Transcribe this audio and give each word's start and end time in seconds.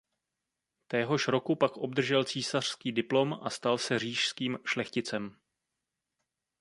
Téhož 0.87 1.27
roku 1.27 1.55
pak 1.55 1.77
obdržel 1.77 2.23
císařský 2.23 2.91
diplom 2.91 3.33
a 3.33 3.49
stal 3.49 3.77
se 3.77 3.99
říšským 3.99 4.57
šlechticem. 4.65 5.35